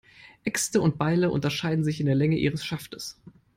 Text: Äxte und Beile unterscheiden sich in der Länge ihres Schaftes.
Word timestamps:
Äxte 0.45 0.81
und 0.81 0.97
Beile 0.97 1.29
unterscheiden 1.29 1.83
sich 1.83 1.99
in 1.99 2.07
der 2.07 2.15
Länge 2.15 2.35
ihres 2.35 2.65
Schaftes. 2.65 3.17